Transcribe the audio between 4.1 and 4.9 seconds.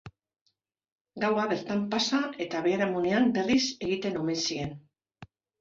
omen zien.